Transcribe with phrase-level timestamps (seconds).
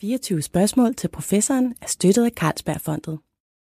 [0.00, 3.18] 24 spørgsmål til professoren er støttet af Carlsbergfondet.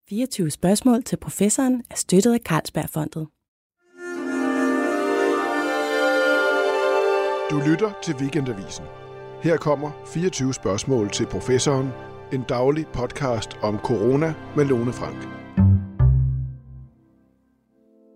[0.10, 3.28] 24 spørgsmål til professoren er støttet af Carlsbergfondet.
[7.52, 8.86] Du lytter til Weekendavisen.
[9.44, 11.90] Her kommer 24 spørgsmål til professoren.
[12.34, 15.45] En daglig podcast om corona med Lone Frank.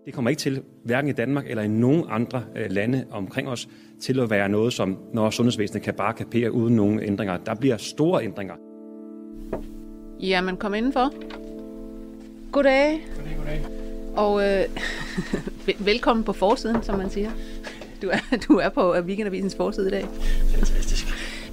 [0.04, 3.68] Det kommer ikke til, hverken i Danmark eller i nogen andre øh, lande omkring os,
[4.00, 7.36] til at være noget, som når sundhedsvæsenet kan bare kapere uden nogen ændringer.
[7.36, 8.54] Der bliver store ændringer.
[10.20, 11.12] Jamen, kom indenfor.
[12.52, 13.06] Goddag.
[13.16, 13.60] Goddag, goddag.
[14.16, 14.64] Og øh,
[15.66, 17.30] vel- velkommen på forsiden, som man siger.
[18.02, 20.06] Du er, du er på øh, Weekendavisens forside i dag.
[20.54, 21.06] Fantastisk.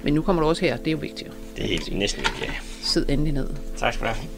[0.04, 1.30] Men nu kommer du også her, det er jo vigtigt.
[1.56, 2.50] Det er helt næsten ikke, ja.
[2.80, 3.48] Sid endelig ned.
[3.76, 4.28] Tak skal du have.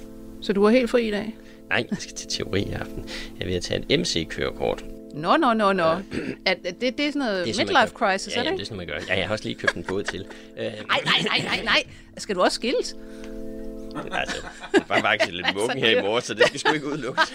[0.40, 1.36] Så du er helt fri i dag?
[1.70, 3.04] Nej, jeg skal til teori i aften.
[3.40, 4.84] Jeg er at tage et MC-kørekort.
[5.14, 5.84] Nå, nå, nå, nå.
[5.90, 8.64] Det, det er sådan noget Det er midlife crisis, ja, er det ja, det er
[8.64, 8.98] sådan, man gør.
[9.08, 10.26] Ja, jeg har også lige købt en båd til.
[10.58, 11.82] Øh, Nej, nej, nej, nej, nej.
[12.18, 12.96] Skal du også skilles?
[14.12, 14.36] altså,
[14.72, 17.34] jeg var faktisk lidt muggen her i morgen, så det skal sgu ikke udelukkes.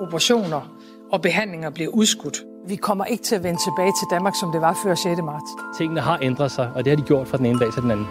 [0.00, 0.76] operationer
[1.12, 2.42] og behandlinger bliver udskudt.
[2.68, 5.20] Vi kommer ikke til at vende tilbage til Danmark, som det var før 6.
[5.22, 5.78] marts.
[5.78, 7.90] Tingene har ændret sig, og det har de gjort fra den ene dag til den
[7.90, 8.06] anden.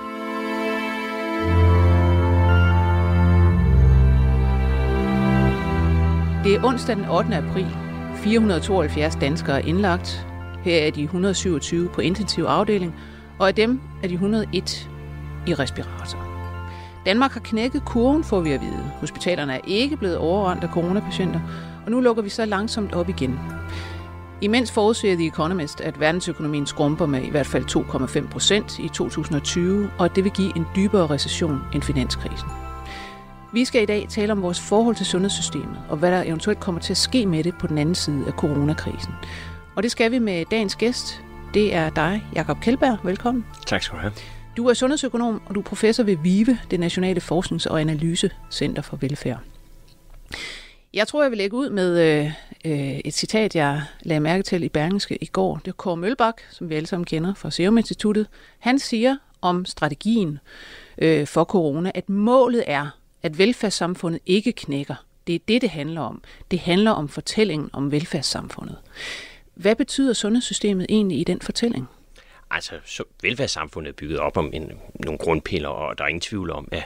[6.52, 7.36] Det er onsdag den 8.
[7.36, 7.68] april.
[8.16, 10.28] 472 danskere er indlagt.
[10.64, 12.96] Her er de 127 på intensiv afdeling,
[13.40, 14.90] og af dem er de 101
[15.48, 16.20] i respirator.
[17.06, 18.92] Danmark har knækket kurven, får vi at vide.
[19.00, 21.40] Hospitalerne er ikke blevet overrendt af coronapatienter,
[21.86, 23.40] og nu lukker vi så langsomt op igen.
[24.42, 27.66] Imens forudser The Economist, at verdensøkonomien skrumper med i hvert fald
[28.24, 32.48] 2,5 procent i 2020, og at det vil give en dybere recession end finanskrisen.
[33.54, 36.82] Vi skal i dag tale om vores forhold til sundhedssystemet, og hvad der eventuelt kommer
[36.82, 39.14] til at ske med det på den anden side af coronakrisen.
[39.76, 41.22] Og det skal vi med dagens gæst.
[41.54, 42.98] Det er dig, Jakob Kjeldberg.
[43.04, 43.46] Velkommen.
[43.68, 44.14] Tak skal du have.
[44.58, 48.98] Du er sundhedsøkonom, og du er professor ved VIVE, det Nationale Forsknings- og Analysecenter for
[48.98, 49.40] Velfærd.
[50.94, 52.32] Jeg tror, jeg vil lægge ud med øh,
[52.66, 55.58] øh, et citat, jeg lagde mærke til i Berlingske i går.
[55.58, 58.28] Det er Kåre Mølbak, som vi alle sammen kender fra Serum Instituttet.
[58.60, 60.40] Han siger om strategien
[60.98, 62.88] øh, for corona, at målet er,
[63.24, 64.96] at velfærdssamfundet ikke knækker.
[65.28, 66.22] Det er det, det handler om.
[66.52, 68.78] Det handler om fortællingen om velfærdssamfundet.
[69.56, 71.88] Hvad betyder sundhedssystemet egentlig i den fortælling?
[72.54, 76.52] Altså, så velfærdssamfundet er bygget op om en, nogle grundpiller, og der er ingen tvivl
[76.52, 76.84] om, at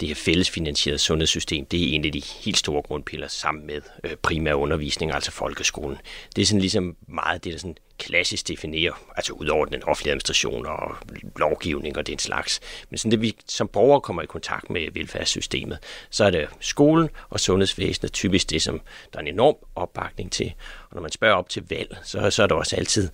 [0.00, 4.16] det her fællesfinansierede sundhedssystem, det er en af de helt store grundpiller sammen med øh,
[4.16, 5.98] primær undervisning, altså folkeskolen.
[6.36, 10.66] Det er sådan ligesom meget det, der sådan klassisk definerer, altså udover den offentlige administration
[10.66, 10.96] og
[11.36, 12.60] lovgivning og den slags.
[12.90, 15.78] Men sådan det, vi som borgere kommer i kontakt med velfærdssystemet,
[16.10, 18.80] så er det skolen og sundhedsvæsenet typisk det, som
[19.12, 20.52] der er en enorm opbakning til.
[20.90, 23.08] Og når man spørger op til valg, så, så er det også altid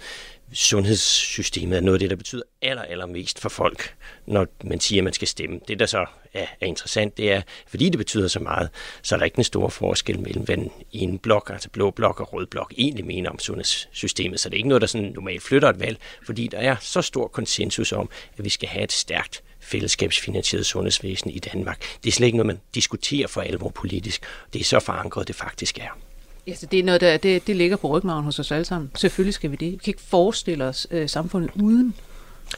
[0.53, 3.95] sundhedssystemet er noget af det, der betyder aller, aller mest for folk,
[4.27, 5.61] når man siger, at man skal stemme.
[5.69, 8.71] Det, der så er, er interessant, det er, fordi det betyder så meget,
[9.03, 12.21] så er der ikke en stor forskel mellem, hvad den ene blok, altså blå blok
[12.21, 14.41] og rød blok, egentlig mener om sundhedssystemet.
[14.41, 17.03] Så det er ikke noget, der sådan normalt flytter et valg, fordi der er så
[17.03, 21.81] stor konsensus om, at vi skal have et stærkt fællesskabsfinansieret sundhedsvæsen i Danmark.
[22.05, 24.23] Det er slet ikke noget, man diskuterer for alvor politisk.
[24.53, 26.12] Det er så forankret, det faktisk er.
[26.47, 28.91] Ja, så det er noget, der det, det ligger på rygmagen hos os alle sammen.
[28.97, 29.73] Selvfølgelig skal vi det.
[29.73, 31.95] Vi kan ikke forestille os øh, samfundet uden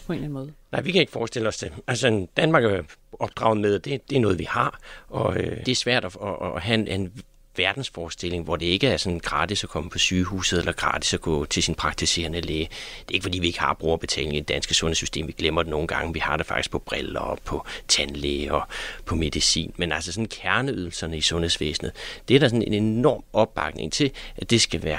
[0.07, 0.53] på en eller anden måde.
[0.73, 1.73] Nej, vi kan ikke forestille os det.
[1.87, 5.69] Altså, Danmark er opdraget med, at det, det er noget, vi har, og øh, det
[5.69, 7.13] er svært at, at, at have en, en
[7.57, 11.45] verdensforestilling, hvor det ikke er sådan gratis at komme på sygehuset, eller gratis at gå
[11.45, 12.69] til sin praktiserende læge.
[12.99, 15.27] Det er ikke, fordi vi ikke har brugerbetaling i det danske sundhedssystem.
[15.27, 16.13] Vi glemmer det nogle gange.
[16.13, 18.63] Vi har det faktisk på briller og på tandlæge og
[19.05, 19.73] på medicin.
[19.77, 21.93] Men altså sådan kerneydelserne i sundhedsvæsenet,
[22.29, 24.99] det er der sådan en enorm opbakning til, at det skal være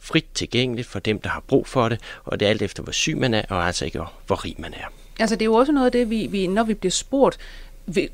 [0.00, 2.92] frit tilgængeligt for dem, der har brug for det, og det er alt efter, hvor
[2.92, 4.86] syg man er, og altså ikke, hvor rig man er.
[5.18, 7.38] Altså det er jo også noget af det, vi, vi når vi bliver spurgt,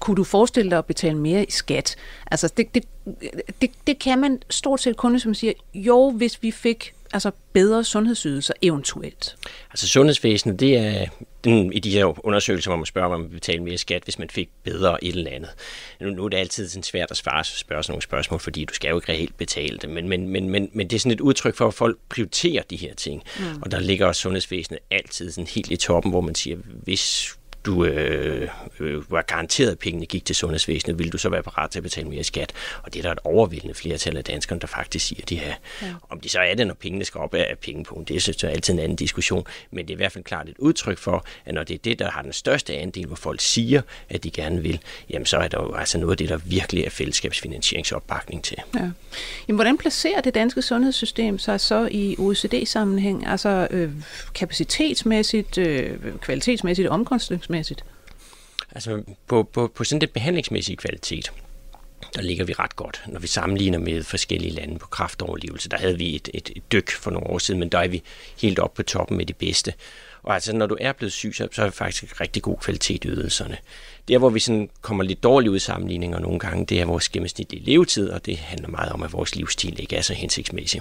[0.01, 1.97] kunne du forestille dig at betale mere i skat?
[2.31, 2.85] Altså det, det,
[3.61, 7.85] det, det kan man stort set kun, som siger, jo, hvis vi fik altså bedre
[7.85, 9.37] sundhedsydelser eventuelt.
[9.71, 11.07] Altså sundhedsvæsenet, det er
[11.45, 14.19] den, i de her undersøgelser, hvor man spørger, om man vil betale mere skat, hvis
[14.19, 15.51] man fik bedre et eller andet.
[16.01, 18.75] Nu, nu er det altid sådan svært at svare spørge sådan nogle spørgsmål, fordi du
[18.75, 21.21] skal jo ikke reelt betale det, men, men, men, men, men det er sådan et
[21.21, 23.23] udtryk for, at folk prioriterer de her ting.
[23.39, 23.63] Mm.
[23.63, 27.85] Og der ligger også sundhedsvæsenet altid sådan helt i toppen, hvor man siger, hvis du
[27.85, 28.49] øh,
[28.81, 31.83] øh, var garanteret, at pengene gik til sundhedsvæsenet, ville du så være parat til at
[31.83, 32.53] betale mere skat?
[32.83, 35.55] Og det er der et overvældende flertal af danskerne, der faktisk siger, de her.
[35.83, 35.87] Ja.
[36.11, 38.53] Om de så er det, når pengene skal op af pengepunkten, det synes jeg er
[38.53, 39.47] altid en anden diskussion.
[39.71, 41.99] Men det er i hvert fald klart et udtryk for, at når det er det,
[41.99, 44.81] der har den største andel, hvor folk siger, at de gerne vil,
[45.11, 48.57] jamen så er der jo altså noget af det, der virkelig er fællesskabsfinansieringsopbakning til.
[48.75, 48.91] Ja.
[49.49, 53.91] Jamen, hvordan placerer det danske sundhedssystem sig så i OECD-sammenhæng, altså øh,
[54.35, 56.95] kapacitetsmæssigt, øh, kvalitetsmæssigt og
[57.51, 57.85] behandlingsmæssigt?
[58.73, 61.33] Altså på, på, på sådan det behandlingsmæssige kvalitet,
[62.15, 65.69] der ligger vi ret godt, når vi sammenligner med forskellige lande på kraftoverlevelse.
[65.69, 68.03] Der havde vi et, et, et dyk for nogle år siden, men der er vi
[68.41, 69.75] helt oppe på toppen med de bedste.
[70.23, 73.05] Og altså, når du er blevet syg, så, så er det faktisk rigtig god kvalitet
[73.05, 73.57] i ydelserne.
[74.09, 77.09] Der, hvor vi sådan kommer lidt dårligt ud i sammenligninger nogle gange, det er vores
[77.09, 80.81] gennemsnitlige levetid, og det handler meget om, at vores livsstil ikke er så hensigtsmæssig.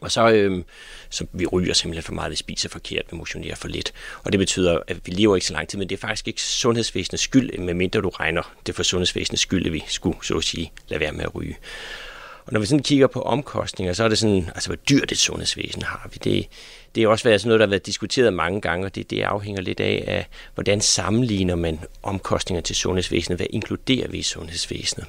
[0.00, 0.64] Og så, øh,
[1.10, 3.92] så vi ryger simpelthen for meget, vi spiser forkert, vi motionerer for lidt.
[4.24, 6.42] Og det betyder, at vi lever ikke så lang tid, men det er faktisk ikke
[6.42, 10.72] sundhedsvæsenets skyld, medmindre du regner det for sundhedsvæsenets skyld, at vi skulle, så at sige,
[10.88, 11.56] lade være med at ryge.
[12.46, 15.18] Og når vi sådan kigger på omkostninger, så er det sådan, altså hvor dyrt et
[15.18, 16.18] sundhedsvæsen har vi.
[16.24, 16.48] Det,
[16.94, 19.22] det er også været sådan noget, der har været diskuteret mange gange, og det, det
[19.22, 25.06] afhænger lidt af, af, hvordan sammenligner man omkostninger til sundhedsvæsenet, hvad inkluderer vi i sundhedsvæsenet.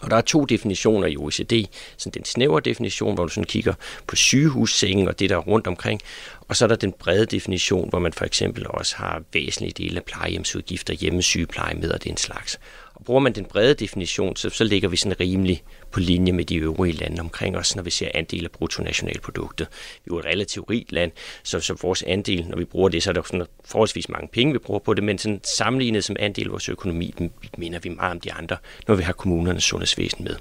[0.00, 1.52] Og der er to definitioner i OECD.
[1.96, 3.74] Sådan den snævre definition, hvor du sådan kigger
[4.06, 6.00] på sygehussengen og det, der er rundt omkring.
[6.40, 9.96] Og så er der den brede definition, hvor man for eksempel også har væsentlige dele
[9.96, 12.58] af plejehjemsudgifter, hjemmesygepleje med og den slags.
[12.98, 15.62] Og bruger man den brede definition, så, så ligger vi sådan rimelig
[15.92, 19.68] på linje med de øvrige lande omkring os, når vi ser andel af bruttonationalproduktet.
[20.04, 21.12] Vi er jo et relativt rigt land,
[21.42, 24.52] så, så vores andel, når vi bruger det, så er der sådan forholdsvis mange penge,
[24.52, 27.14] vi bruger på det, men sådan sammenlignet som andel af vores økonomi,
[27.58, 28.56] minder vi meget om de andre,
[28.88, 30.36] når vi har kommunernes sundhedsvæsen med.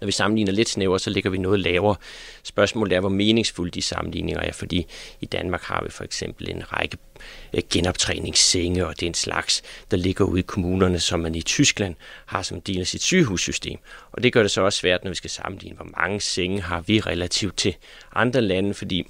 [0.00, 1.96] Når vi sammenligner lidt snævere, så ligger vi noget lavere.
[2.42, 4.86] Spørgsmålet er, hvor meningsfulde de sammenligninger er, fordi
[5.20, 6.98] i Danmark har vi for eksempel en række
[7.54, 11.94] øh, genoptræningssenge og den slags, der ligger ude i kommunerne, som man i Tyskland
[12.26, 13.78] har som del af sit sygehussystem.
[14.12, 16.80] Og det gør det så også svært, når vi skal sammenligne, hvor mange senge har
[16.80, 17.76] vi relativt til
[18.12, 19.06] andre lande, fordi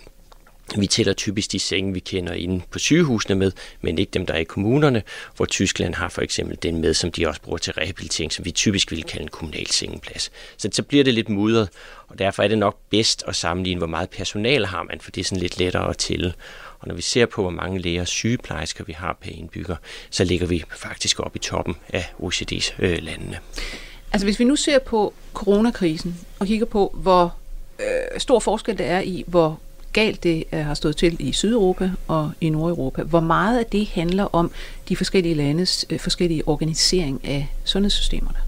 [0.78, 4.34] vi tæller typisk de senge, vi kender inde på sygehusene med, men ikke dem, der
[4.34, 5.02] er i kommunerne,
[5.36, 8.50] hvor Tyskland har for eksempel den med, som de også bruger til rehabilitering, som vi
[8.50, 10.30] typisk ville kalde en kommunal sengeplads.
[10.56, 11.68] Så så bliver det lidt mudret,
[12.08, 15.20] og derfor er det nok bedst at sammenligne, hvor meget personal har man, for det
[15.20, 16.34] er sådan lidt lettere at tælle.
[16.78, 19.76] Og når vi ser på, hvor mange læger og sygeplejersker vi har per indbygger,
[20.10, 23.38] så ligger vi faktisk op i toppen af OECD's øh, landene.
[24.12, 27.34] Altså hvis vi nu ser på coronakrisen og kigger på, hvor
[27.80, 29.60] øh, stor forskel der er i, hvor
[29.92, 33.02] galt det øh, har stået til i Sydeuropa og i Nordeuropa.
[33.02, 34.52] Hvor meget af det handler om
[34.88, 38.38] de forskellige landes øh, forskellige organisering af sundhedssystemerne?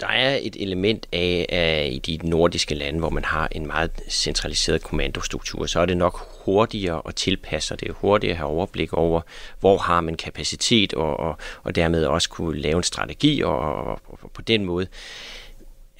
[0.00, 3.90] Der er et element af, af i de nordiske lande, hvor man har en meget
[4.08, 7.80] centraliseret kommandostruktur, så er det nok hurtigere at tilpasse sig.
[7.80, 9.20] Det er hurtigere at have overblik over,
[9.60, 14.00] hvor har man kapacitet, og, og, og dermed også kunne lave en strategi, og, og,
[14.06, 14.86] og på den måde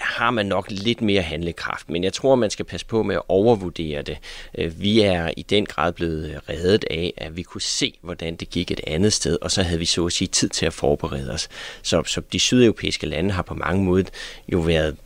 [0.02, 3.22] har man nok lidt mere handlekraft, men jeg tror, man skal passe på med at
[3.28, 4.18] overvurdere det.
[4.58, 8.50] Øh, vi er i den grad blevet reddet af, at vi kunne se, hvordan det
[8.50, 11.32] gik et andet sted, og så havde vi så at sige tid til at forberede
[11.32, 11.48] os.
[11.82, 14.10] Så, så de sydeuropæiske lande har på mange måder
[14.48, 14.96] jo været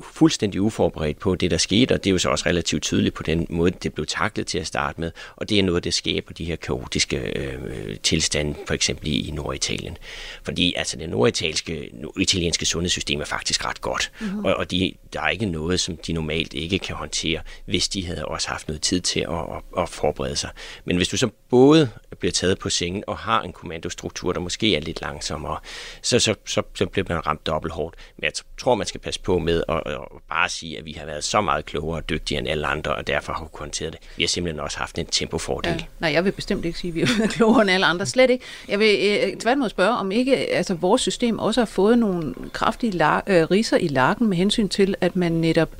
[0.00, 3.22] fuldstændig uforberedt på det, der skete, og det er jo så også relativt tydeligt på
[3.22, 6.32] den måde, det blev taklet til at starte med, og det er noget, der skaber
[6.32, 9.96] de her kaotiske øh, tilstande, for eksempel i, Norditalien.
[10.42, 14.44] Fordi altså det norditalienske italienske sundhedssystem er faktisk ret godt, mm-hmm.
[14.44, 18.06] og, og de, der er ikke noget, som de normalt ikke kan håndtere, hvis de
[18.06, 20.50] havde også haft noget tid til at, at, at forberede sig.
[20.84, 24.76] Men hvis du så både bliver taget på sengen og har en kommandostruktur, der måske
[24.76, 25.58] er lidt langsommere,
[26.02, 27.96] så, så, så, så bliver man ramt dobbelt hårdt.
[28.16, 31.06] Men jeg tror, man skal passe på med at, at bare sige, at vi har
[31.06, 34.00] været så meget klogere og dygtigere end alle andre, og derfor har vi håndteret det.
[34.16, 35.72] Vi har simpelthen også haft en tempofordel.
[35.72, 35.84] Ja.
[36.00, 38.06] Nej, jeg vil bestemt ikke sige, at vi har været klogere end alle andre.
[38.06, 38.44] Slet ikke.
[38.68, 42.92] Jeg vil øh, tværtimod spørge, om ikke altså, vores system også har fået nogle kraftige
[42.92, 45.70] la- øh, riser i lakken med hensyn til, at man netop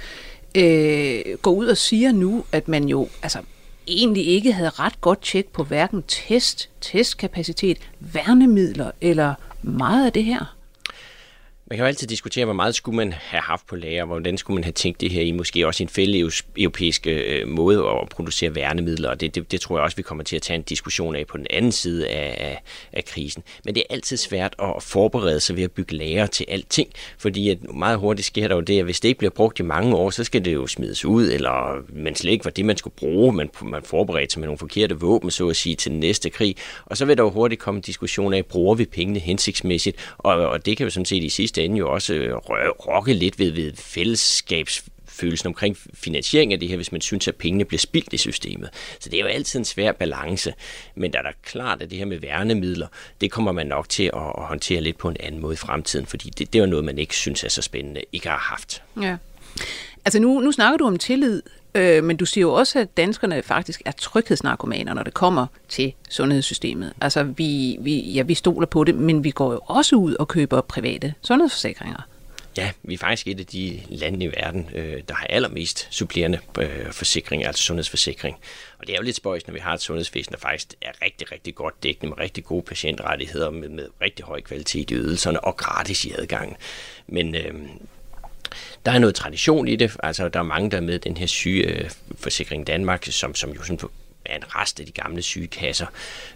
[0.55, 3.39] øh, går ud og siger nu, at man jo altså,
[3.87, 10.25] egentlig ikke havde ret godt tjek på hverken test, testkapacitet, værnemidler eller meget af det
[10.25, 10.55] her.
[11.71, 14.55] Man kan jo altid diskutere, hvor meget skulle man have haft på lager, hvordan skulle
[14.55, 18.55] man have tænkt det her i, måske også en fælles europæisk øh, måde at producere
[18.55, 21.17] værnemidler, og det, det, det tror jeg også, vi kommer til at tage en diskussion
[21.17, 23.43] af på den anden side af, af, af krisen.
[23.65, 27.51] Men det er altid svært at forberede sig ved at bygge lager til alting, fordi
[27.51, 29.97] at meget hurtigt sker der jo det, at hvis det ikke bliver brugt i mange
[29.97, 32.95] år, så skal det jo smides ud, eller man slet ikke var det, man skulle
[32.97, 36.31] bruge, man, man forberedte sig med nogle forkerte våben, så at sige, til den næste
[36.31, 36.57] krig,
[36.87, 40.35] og så vil der jo hurtigt komme en diskussion af, bruger vi pengene hensigtsmæssigt, og,
[40.35, 43.51] og det kan jo sådan set i sidste ende jo også øh, rokke lidt ved,
[43.51, 44.85] ved fællesskabs
[45.21, 48.71] følelsen omkring finansiering af det her, hvis man synes, at pengene bliver spildt i systemet.
[49.01, 50.55] Så det er jo altid en svær balance.
[50.95, 52.87] Men der er da klart, at det her med værnemidler,
[53.21, 56.07] det kommer man nok til at, at håndtere lidt på en anden måde i fremtiden,
[56.07, 58.83] fordi det, det er jo noget, man ikke synes er så spændende, ikke har haft.
[59.03, 59.17] Ja.
[60.05, 61.43] Altså nu, nu snakker du om tillid,
[61.75, 65.93] øh, men du siger jo også, at danskerne faktisk er tryghedsnarkomaner, når det kommer til
[66.11, 66.93] sundhedssystemet.
[67.01, 70.29] Altså vi, vi, ja, vi stoler på det, men vi går jo også ud og
[70.29, 72.03] køber private sundhedsforsikringer.
[72.59, 76.39] Ja, vi er faktisk et af de lande i verden, øh, der har allermest supplerende
[76.59, 78.37] øh, forsikring, altså sundhedsforsikring.
[78.79, 81.33] Og det er jo lidt spøjs, når vi har et sundhedsvæsen, der faktisk er rigtig,
[81.33, 85.57] rigtig godt dækkende med rigtig gode patientrettigheder, med, med rigtig høj kvalitet i ydelserne og
[85.57, 86.57] gratis i adgangen.
[87.07, 87.55] Men øh,
[88.87, 89.97] der er noget tradition i det.
[90.03, 93.89] Altså, der er mange, der er med den her sygeforsikring Danmark, som, som jo sådan
[94.29, 95.87] er en rest af de gamle sygekasser.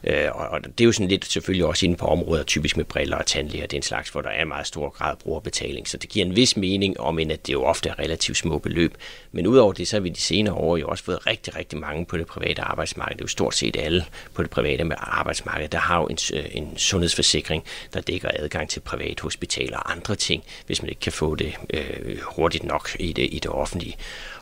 [0.04, 2.84] Øh, og, og det er jo sådan lidt selvfølgelig også inde på områder, typisk med
[2.84, 5.88] briller og tandlæger, den slags, hvor der er en meget stor grad af brugerbetaling.
[5.88, 8.58] Så det giver en vis mening, om end at det jo ofte er relativt små
[8.58, 8.94] beløb.
[9.32, 12.06] Men udover det, så har vi de senere år jo også fået rigtig, rigtig mange
[12.06, 13.14] på det private arbejdsmarked.
[13.14, 16.44] Det er jo stort set alle på det private arbejdsmarked, der har jo en, øh,
[16.52, 21.12] en sundhedsforsikring, der dækker adgang til private hospitaler og andre ting, hvis man ikke kan
[21.12, 23.96] få det øh, hurtigt nok i det, i det offentlige.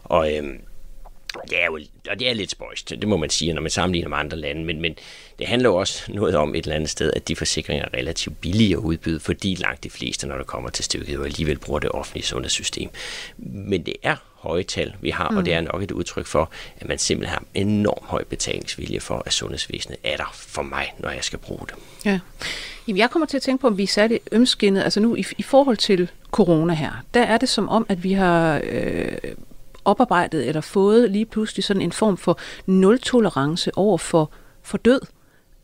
[0.05, 0.45] Og øh,
[1.51, 4.09] det er jo, og det er lidt spøjst, det må man sige, når man sammenligner
[4.09, 4.95] med andre lande, men, men
[5.39, 8.41] det handler jo også noget om et eller andet sted, at de forsikringer er relativt
[8.41, 11.81] billige at udbyde, fordi langt de fleste, når det kommer til stykket, jo alligevel bruger
[11.81, 12.91] det offentlige sundhedssystem.
[13.39, 15.37] Men det er høje tal, vi har, mm.
[15.37, 19.01] og det er nok et udtryk for, at man simpelthen har en enorm høj betalingsvilje
[19.01, 21.75] for, at sundhedsvæsenet er der for mig, når jeg skal bruge det.
[22.05, 22.19] Ja.
[22.89, 25.25] Jamen, jeg kommer til at tænke på, om vi er særligt ømskinnet, altså nu i,
[25.39, 29.13] i forhold til corona her, der er det som om, at vi har øh,
[29.85, 34.31] oparbejdet eller fået lige pludselig sådan en form for nul-tolerance over for,
[34.63, 35.01] for død.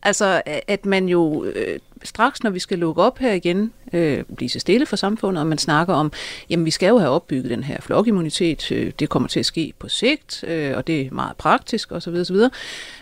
[0.03, 4.49] Altså, at man jo øh, straks, når vi skal lukke op her igen, øh, blive
[4.49, 6.11] så stille for samfundet, og man snakker om,
[6.49, 9.73] jamen vi skal jo have opbygget den her flokimmunitet, øh, det kommer til at ske
[9.79, 12.13] på sigt, øh, og det er meget praktisk osv.
[12.13, 12.35] osv.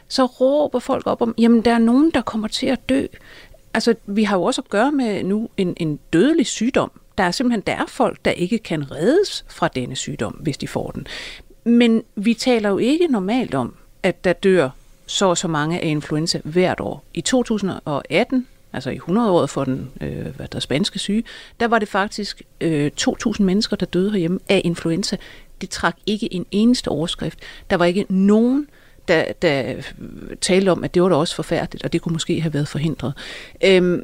[0.08, 3.06] Så råber folk op om, jamen der er nogen, der kommer til at dø.
[3.74, 7.32] Altså, vi har jo også at gøre med nu en, en dødelig sygdom, der er
[7.32, 11.08] simpelthen der er folk, der ikke kan reddes fra denne sygdom, hvis de får den.
[11.64, 14.70] Men vi taler jo ikke normalt om, at der dør
[15.06, 17.04] så og så mange af influenza hvert år.
[17.14, 21.24] I 2018, altså i 100-året for den øh, hvad der spanske syge,
[21.60, 25.18] der var det faktisk øh, 2.000 mennesker, der døde herhjemme af influenza.
[25.62, 27.40] Det trak ikke en eneste overskrift.
[27.70, 28.68] Der var ikke nogen,
[29.08, 29.74] der, der
[30.42, 33.14] talte om, at det var da også forfærdeligt, og det kunne måske have været forhindret.
[33.64, 34.04] Øhm,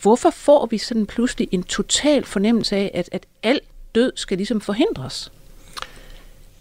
[0.00, 3.60] hvorfor får vi sådan pludselig en total fornemmelse af, at, at al
[3.94, 5.32] død skal ligesom forhindres?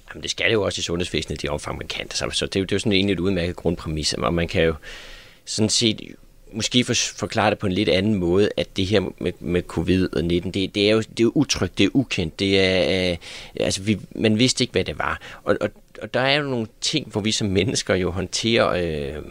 [0.09, 2.11] Jamen, det skal det jo også i sundhedsvæsenet, de omfang, man kan.
[2.11, 4.63] Så, det, er jo, det er jo sådan egentlig et udmærket grundpræmis, og man kan
[4.63, 4.75] jo
[5.45, 6.15] sådan set
[6.51, 10.51] måske for, forklare det på en lidt anden måde, at det her med, med covid-19,
[10.51, 13.17] det, det er jo det er utrygt, det er ukendt, det er, øh,
[13.59, 15.21] altså vi, man vidste ikke, hvad det var.
[15.43, 15.69] Og, og,
[16.01, 19.23] og der er jo nogle ting, hvor vi som mennesker jo håndterer øh,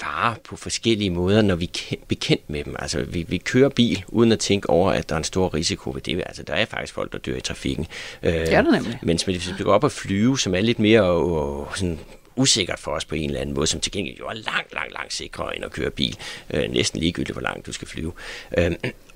[0.00, 2.76] fare på forskellige måder, når vi er bekendt med dem.
[2.78, 5.90] Altså, vi, vi kører bil, uden at tænke over, at der er en stor risiko
[5.90, 6.22] ved det.
[6.26, 7.86] Altså, der er faktisk folk, der dør i trafikken.
[8.22, 8.98] Øh, det er der nemlig.
[9.02, 11.98] Mens hvis vi går op og flyve, som er lidt mere og, sådan,
[12.36, 14.92] usikkert for os på en eller anden måde, som til gengæld jo er langt, langt,
[14.92, 16.16] langt sikrere end at køre bil.
[16.50, 18.12] Øh, næsten ligegyldigt, hvor langt du skal flyve.
[18.58, 18.70] Øh,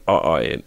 [0.06, 0.58] og, og øh,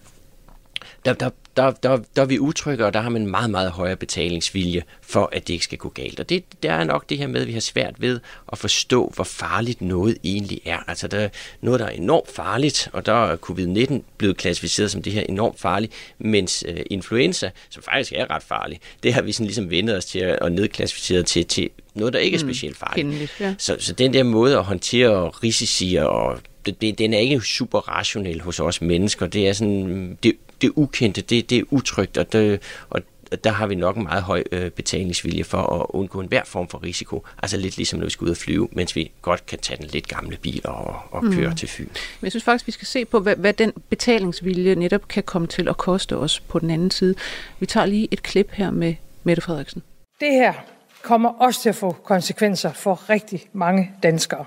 [1.06, 3.72] der, der, der, der, der er vi utrygge, og der har man en meget, meget
[3.72, 6.20] højere betalingsvilje for, at det ikke skal gå galt.
[6.20, 8.20] Og det, der er nok det her med, at vi har svært ved
[8.52, 10.78] at forstå, hvor farligt noget egentlig er.
[10.88, 11.30] Altså, der er
[11.62, 15.60] noget, der er enormt farligt, og der er covid-19 blevet klassificeret som det her enormt
[15.60, 19.98] farligt, mens øh, influenza, som faktisk er ret farlig, det har vi sådan ligesom vendet
[19.98, 23.08] os til at nedklassificere til, til noget, der ikke er mm, specielt farligt.
[23.08, 23.56] Mm, ja.
[23.58, 28.42] så, så den der måde at håndtere risici og det, den er ikke super rationel
[28.42, 29.28] hos os mennesker.
[29.28, 33.02] Det er sådan, det det ukendte, det, det er utrygt, og, det, og
[33.44, 36.84] der har vi nok en meget høj øh, betalingsvilje for at undgå enhver form for
[36.84, 37.24] risiko.
[37.44, 39.86] Altså lidt ligesom når vi skal ud og flyve, mens vi godt kan tage den
[39.86, 41.56] lidt gamle bil og, og køre mm.
[41.56, 41.88] til Fyn.
[41.88, 45.48] Men jeg synes faktisk, vi skal se på, hvad, hvad den betalingsvilje netop kan komme
[45.48, 47.16] til at koste os på den anden side.
[47.60, 49.84] Vi tager lige et klip her med Mette Frederiksen.
[50.20, 50.54] Det her
[51.02, 54.46] kommer også til at få konsekvenser for rigtig mange danskere.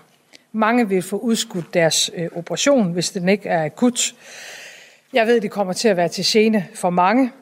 [0.53, 4.15] Mange vil få udskudt deres øh, operation, hvis den ikke er akut.
[5.13, 7.33] Jeg ved, det kommer til at være til gene for mange,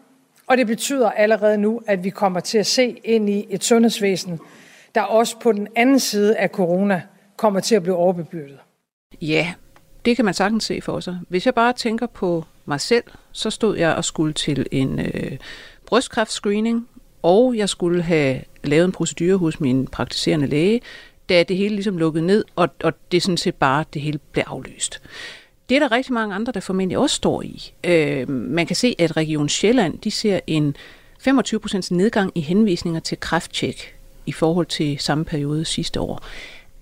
[0.47, 4.41] og det betyder allerede nu, at vi kommer til at se ind i et sundhedsvæsen,
[4.95, 7.03] der også på den anden side af corona
[7.37, 8.59] kommer til at blive overbebyrdet.
[9.23, 9.55] Ja,
[10.05, 11.19] det kan man sagtens se for sig.
[11.29, 15.39] Hvis jeg bare tænker på mig selv, så stod jeg og skulle til en øh,
[15.87, 16.89] brystkræftscreening,
[17.23, 20.81] og jeg skulle have lavet en procedure hos min praktiserende læge,
[21.29, 24.45] da det hele ligesom lukkede ned, og, og det sådan set bare, det hele blev
[24.47, 25.03] aflyst.
[25.69, 27.73] Det er der rigtig mange andre, der formentlig også står i.
[27.85, 30.77] Øh, man kan se, at Region Sjælland, de ser en
[31.29, 33.95] 25% nedgang i henvisninger til kræfttjek
[34.27, 36.23] i forhold til samme periode sidste år.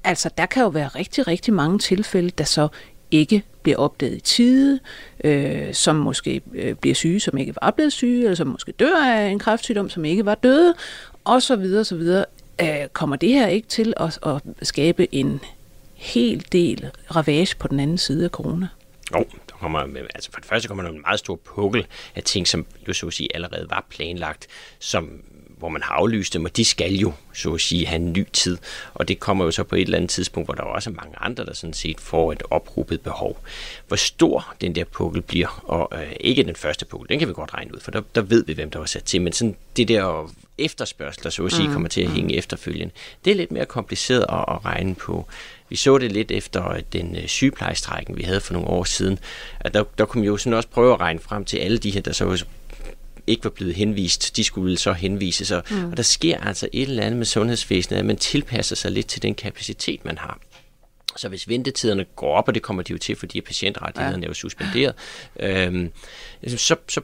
[0.05, 2.69] Altså, der kan jo være rigtig, rigtig mange tilfælde, der så
[3.11, 4.81] ikke bliver opdaget i tide,
[5.25, 9.05] øh, som måske øh, bliver syge, som ikke var blevet syge, eller som måske dør
[9.05, 10.75] af en kræftsygdom, som ikke var døde,
[11.25, 12.25] og så videre, så videre.
[12.61, 15.41] Øh, kommer det her ikke til at, at skabe en
[16.05, 18.69] hel del ravage på den anden side af corona?
[19.15, 19.79] Jo, der kommer,
[20.15, 23.07] altså for det første kommer der en meget stor pukkel af ting, som jo så
[23.07, 24.47] at sige allerede var planlagt,
[24.79, 25.23] som
[25.65, 28.27] hvor man har aflyst dem, og de skal jo, så at sige, have en ny
[28.33, 28.59] tid.
[28.95, 31.15] Og det kommer jo så på et eller andet tidspunkt, hvor der også er mange
[31.21, 33.41] andre, der sådan set får et ophobet behov.
[33.89, 37.33] Hvor stor den der pukkel bliver, og øh, ikke den første pukkel, den kan vi
[37.33, 39.57] godt regne ud, for der, der ved vi, hvem der var sat til, men sådan
[39.77, 41.73] det der efterspørgsel, der så at sige, mm.
[41.73, 42.39] kommer til at hænge mm.
[42.39, 42.95] efterfølgende,
[43.25, 45.27] det er lidt mere kompliceret at, at regne på.
[45.69, 49.19] Vi så det lidt efter den øh, sygeplejestrækken, vi havde for nogle år siden.
[49.61, 51.91] At der, der kunne vi jo sådan også prøve at regne frem til alle de
[51.91, 52.45] her, der så
[53.27, 55.63] ikke var blevet henvist, de skulle så henvise sig.
[55.71, 55.91] Mm.
[55.91, 59.23] Og der sker altså et eller andet med sundhedsvæsenet, at man tilpasser sig lidt til
[59.23, 60.39] den kapacitet, man har.
[61.17, 64.27] Så hvis ventetiderne går op, og det kommer de jo til, fordi patientrettighederne ja.
[64.27, 64.95] er jo suspenderet,
[65.41, 65.91] øhm,
[66.47, 67.01] så, så,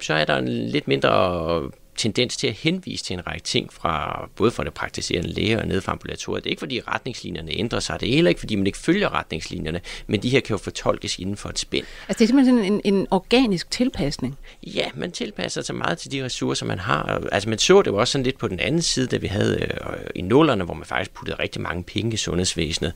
[0.00, 4.28] så er der en lidt mindre tendens til at henvise til en række ting fra
[4.36, 6.44] både fra det praktiserende læge og ned fra ambulatoriet.
[6.44, 9.14] Det er ikke fordi retningslinjerne ændrer sig, det er heller ikke fordi man ikke følger
[9.14, 11.84] retningslinjerne, men de her kan jo fortolkes inden for et spænd.
[12.08, 14.38] Altså det er simpelthen en, en organisk tilpasning?
[14.62, 17.22] Ja, man tilpasser sig meget til de ressourcer, man har.
[17.32, 19.60] Altså man så det jo også sådan lidt på den anden side, da vi havde
[19.62, 22.92] øh, i nullerne, hvor man faktisk puttede rigtig mange penge i sundhedsvæsenet,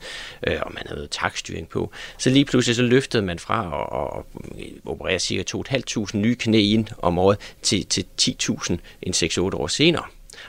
[0.47, 1.91] øh, og man havde takstyring på.
[2.17, 4.25] Så lige pludselig så løftede man fra at, og,
[4.85, 10.03] operere cirka 2.500 nye knæ ind om året til, til 10.000 en 6-8 år senere.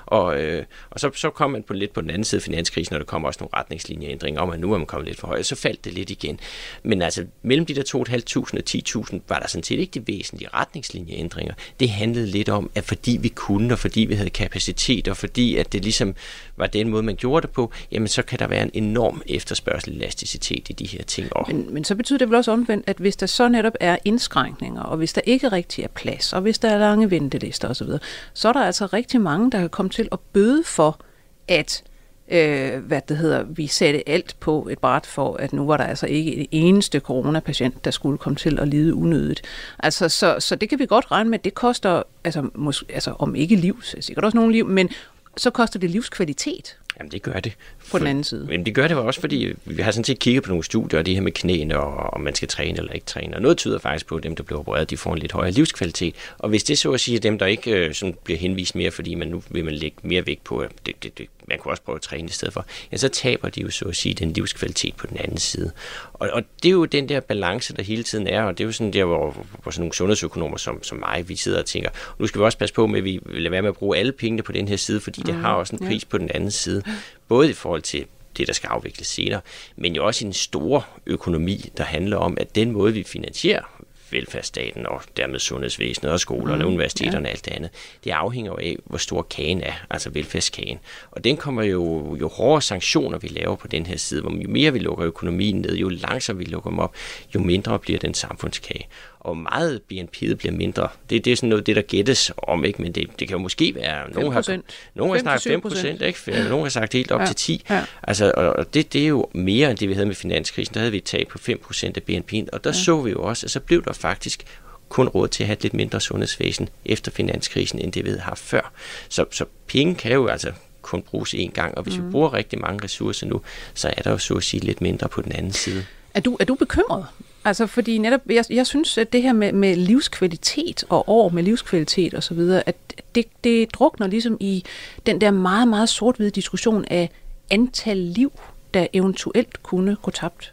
[0.07, 2.95] Og, øh, og så, så kom man på lidt på den anden side af finanskrisen,
[2.95, 5.47] og der kom også nogle retningslinjeændringer om, at nu er man kommet lidt for højt,
[5.47, 6.41] så faldt det lidt igen.
[6.83, 10.49] Men altså mellem de der 2.500 og 10.000 var der sådan set ikke de væsentlige
[10.55, 11.55] retningslinjeændringer.
[11.81, 15.57] Det handlede lidt om, at fordi vi kunne, og fordi vi havde kapacitet, og fordi
[15.57, 16.15] at det ligesom
[16.57, 19.95] var den måde, man gjorde det på, jamen så kan der være en enorm efterspørgsel
[19.95, 21.37] elasticitet i de her ting.
[21.37, 21.45] Og...
[21.49, 24.83] Men, men så betyder det vel også omvendt, at hvis der så netop er indskrænkninger,
[24.83, 27.89] og hvis der ikke rigtig er plads, og hvis der er lange ventelister osv.,
[28.35, 31.01] så er der altså rigtig mange, der kan komme til at bøde for,
[31.49, 31.83] at
[32.29, 35.85] øh, hvad det hedder, vi satte alt på et bræt for, at nu var der
[35.85, 39.43] altså ikke et eneste coronapatient, der skulle komme til at lide unødigt.
[39.79, 43.35] Altså, så, så det kan vi godt regne med, det koster, altså, måske, altså om
[43.35, 44.91] ikke liv, sikkert også nogle liv, men
[45.37, 46.77] så koster det livskvalitet.
[46.99, 47.53] Jamen det gør det.
[47.91, 48.47] På den anden side.
[48.47, 51.07] Men det gør det også, fordi vi har sådan set kigget på nogle studier, og
[51.07, 53.37] det her med knæene, og om man skal træne eller ikke træne.
[53.37, 55.53] Og noget tyder faktisk på, at dem, der bliver opereret, de får en lidt højere
[55.53, 56.15] livskvalitet.
[56.39, 58.91] Og hvis det så at sige, at dem, der ikke øh, sådan bliver henvist mere,
[58.91, 61.73] fordi man nu vil man lægge mere vægt på, at det, det, det, man kunne
[61.73, 64.15] også prøve at træne i stedet for, ja, så taber de jo så at sige
[64.15, 65.71] den livskvalitet på den anden side.
[66.13, 68.67] Og, og det er jo den der balance, der hele tiden er, og det er
[68.67, 71.91] jo sådan der, hvor, hvor sådan nogle sundhedsøkonomer som, som mig, vi sidder og tænker,
[72.19, 74.13] nu skal vi også passe på med, at vi lader være med at bruge alle
[74.13, 76.09] pengene på den her side, fordi det mm, har også en pris ja.
[76.09, 76.83] på den anden side.
[77.29, 79.41] Både i forhold til det, der skal afvikles senere,
[79.77, 83.83] men jo også i en stor økonomi, der handler om, at den måde, vi finansierer
[84.11, 87.25] velfærdsstaten og dermed sundhedsvæsenet og skolerne, mm, universiteterne ja.
[87.25, 87.71] og alt det andet,
[88.05, 90.79] det afhænger jo af, hvor stor kagen er, altså velfærdskagen.
[91.11, 94.49] Og den kommer jo, jo hårdere sanktioner vi laver på den her side, hvor jo
[94.49, 96.95] mere vi lukker økonomien ned, jo langsommere vi lukker dem op,
[97.35, 98.89] jo mindre bliver den samfundskage
[99.27, 100.89] og meget BNP'et bliver mindre.
[101.11, 102.83] Det, det er sådan noget, det der gættes om, ikke?
[102.83, 104.11] men det, det kan jo måske være...
[104.11, 104.59] Nogen har,
[104.95, 106.19] nogen har snakket 5 procent, ikke?
[106.49, 107.27] nogen har sagt helt op ja.
[107.27, 107.65] til 10.
[107.71, 107.85] Ja.
[108.03, 110.75] Altså, og det, det er jo mere end det, vi havde med finanskrisen.
[110.75, 112.73] Der havde vi et tab på 5 procent af BNP'en, og der ja.
[112.73, 114.45] så vi jo også, at så blev der faktisk
[114.89, 118.23] kun råd til at have et lidt mindre sundhedsvæsen efter finanskrisen, end det vi havde
[118.23, 118.73] haft før.
[119.09, 122.07] Så, så penge kan jo altså kun bruges én gang, og hvis mm.
[122.07, 123.41] vi bruger rigtig mange ressourcer nu,
[123.75, 125.87] så er der jo så at sige lidt mindre på den anden side.
[126.15, 127.07] Er du, er du bekymret
[127.47, 131.43] Altså fordi netop, jeg, jeg synes, at det her med, med livskvalitet og år med
[131.43, 132.77] livskvalitet og så videre, at
[133.15, 134.65] det, det drukner ligesom i
[135.07, 137.11] den der meget, meget sort-hvide diskussion af
[137.51, 138.33] antal liv,
[138.75, 140.53] der eventuelt kunne gå tabt.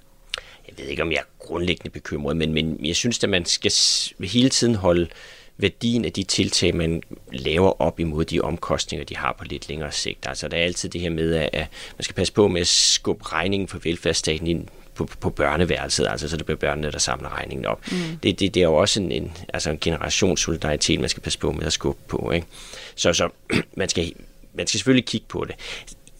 [0.67, 3.71] Jeg ved ikke, om jeg er grundlæggende bekymret, men, men jeg synes, at man skal
[4.23, 5.07] hele tiden holde
[5.57, 9.91] værdien af de tiltag, man laver op imod de omkostninger, de har på lidt længere
[9.91, 10.27] sigt.
[10.27, 13.23] Altså der er altid det her med, at man skal passe på med at skubbe
[13.25, 17.65] regningen for velfærdsstaten ind på, på børneværelset, altså så det bliver børnene, der samler regningen
[17.65, 17.91] op.
[17.91, 17.97] Mm.
[18.23, 21.51] Det, det, det er jo også en, en, altså en generationssolidaritet, man skal passe på
[21.51, 22.31] med at skubbe på.
[22.31, 22.47] Ikke?
[22.95, 23.29] Så, så
[23.77, 24.13] man, skal,
[24.53, 25.55] man skal selvfølgelig kigge på det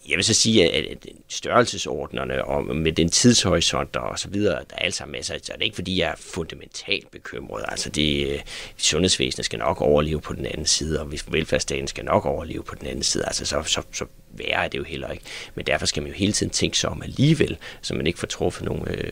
[0.08, 4.84] jeg vil så sige, at størrelsesordnerne og med den tidshorisont og så videre, der er
[4.84, 7.64] alt sammen masser, så er det ikke fordi, jeg er fundamentalt bekymret.
[7.68, 8.40] Altså det, øh,
[8.76, 12.86] sundhedsvæsenet skal nok overleve på den anden side, og velfærdsstaten skal nok overleve på den
[12.86, 14.04] anden side, altså så, så, så
[14.38, 15.24] værre er det jo heller ikke.
[15.54, 18.26] Men derfor skal man jo hele tiden tænke sig om alligevel, så man ikke får
[18.26, 19.10] truffet nogle øh,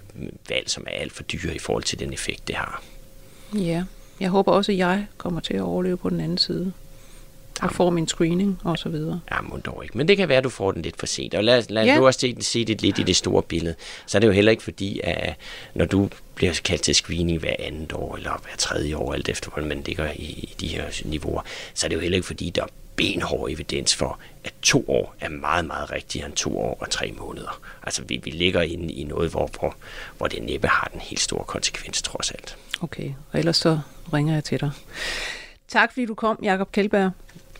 [0.49, 2.83] valg, som er alt for dyre i forhold til den effekt, det har.
[3.55, 3.85] Ja,
[4.21, 6.73] jeg håber også, at jeg kommer til at overleve på den anden side.
[7.63, 9.21] og får min screening og så videre.
[9.33, 9.99] Ja, må dog ikke.
[9.99, 11.35] Men det kan være, at du får den lidt for sent.
[11.35, 11.97] Og lad, lad Ja.
[11.97, 13.75] du også se, se det lidt i det store billede.
[14.07, 15.37] Så er det jo heller ikke fordi, at
[15.75, 19.51] når du bliver kaldt til screening hver andet år, eller hver tredje år, alt efter
[19.51, 21.43] hvordan man ligger i, i de her niveauer,
[21.75, 25.15] så er det jo heller ikke fordi, der er benhård evidens for, at to år
[25.21, 27.61] er meget, meget rigtigere end to år og tre måneder.
[27.83, 29.75] Altså, vi, vi ligger inde i noget, hvor, hvor,
[30.19, 32.57] hvor det næppe har den helt store konsekvens, trods alt.
[32.81, 33.81] Okay, og ellers så
[34.13, 34.71] ringer jeg til dig.
[35.69, 37.11] Tak fordi du kom, Jakob Kjeldberg,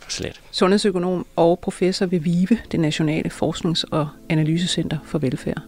[0.09, 0.41] slet.
[0.51, 5.63] sundhedsøkonom og professor ved VIVE, det Nationale Forsknings- og Analysecenter for Velfærd.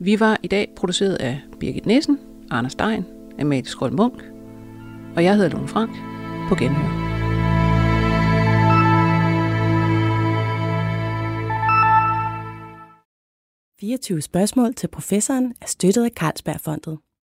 [0.00, 2.18] Vi var i dag produceret af Birgit Nissen,
[2.50, 3.04] Anders Stein,
[3.40, 4.22] Amalie Skjold Munk,
[5.16, 5.90] og jeg hedder Lone Frank
[6.48, 7.07] på Genhør.
[13.80, 16.98] 24 spørgsmål til professoren er støttet af Carlsbergfondet.